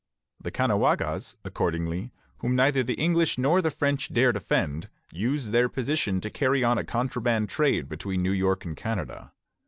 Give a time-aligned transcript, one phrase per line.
[0.39, 6.19] The Caughnawagas accordingly, whom neither the English nor the French dared offend, used their position
[6.21, 9.31] to carry on a contraband trade between New York and Canada.